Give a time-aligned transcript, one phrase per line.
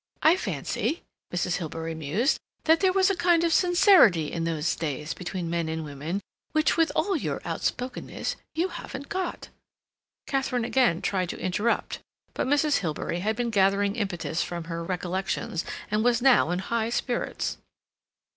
[0.23, 1.57] I fancy," Mrs.
[1.57, 5.85] Hilbery mused, "that there was a kind of sincerity in those days between men and
[5.85, 6.21] women
[6.53, 9.49] which, with all your outspokenness, you haven't got."
[10.25, 11.99] Katharine again tried to interrupt.
[12.33, 12.77] But Mrs.
[12.79, 17.57] Hilbery had been gathering impetus from her recollections, and was now in high spirits.